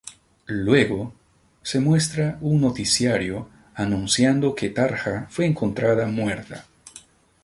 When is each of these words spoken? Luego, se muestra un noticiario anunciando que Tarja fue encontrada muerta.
Luego, 0.47 1.13
se 1.61 1.79
muestra 1.79 2.39
un 2.41 2.59
noticiario 2.59 3.47
anunciando 3.75 4.55
que 4.55 4.71
Tarja 4.71 5.27
fue 5.29 5.45
encontrada 5.45 6.07
muerta. 6.07 6.65